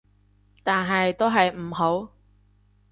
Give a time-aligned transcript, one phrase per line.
[0.63, 2.11] 但係都係唔好